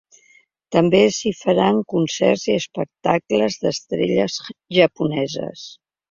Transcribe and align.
També 0.75 0.99
s’hi 1.17 1.31
faran 1.39 1.81
concerts 1.93 2.45
i 2.51 2.55
espectacles 2.61 3.57
d’estrelles 3.65 4.39
japoneses. 4.79 5.67